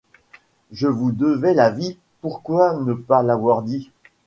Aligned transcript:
Je 0.71 0.87
vous 0.87 1.11
devais 1.11 1.53
la 1.53 1.69
vie, 1.69 1.99
pourquoi 2.21 2.73
ne 2.73 2.93
pas 2.95 3.21
l’avoir 3.21 3.61
dit? 3.61 3.91